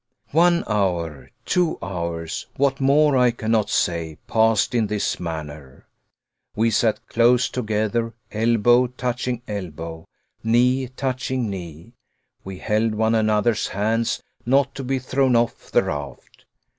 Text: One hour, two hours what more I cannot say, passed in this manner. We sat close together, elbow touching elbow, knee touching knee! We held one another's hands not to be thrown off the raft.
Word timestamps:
One 0.31 0.63
hour, 0.65 1.29
two 1.45 1.77
hours 1.79 2.47
what 2.57 2.79
more 2.81 3.15
I 3.15 3.29
cannot 3.29 3.69
say, 3.69 4.17
passed 4.25 4.73
in 4.73 4.87
this 4.87 5.19
manner. 5.19 5.85
We 6.55 6.71
sat 6.71 7.05
close 7.07 7.47
together, 7.49 8.15
elbow 8.31 8.87
touching 8.87 9.43
elbow, 9.47 10.05
knee 10.43 10.87
touching 10.87 11.51
knee! 11.51 11.93
We 12.43 12.57
held 12.57 12.95
one 12.95 13.13
another's 13.13 13.67
hands 13.67 14.23
not 14.43 14.73
to 14.73 14.83
be 14.83 14.97
thrown 14.97 15.35
off 15.35 15.69
the 15.69 15.83
raft. 15.83 16.47